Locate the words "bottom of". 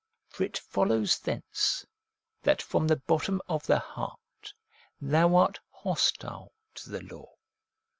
2.95-3.67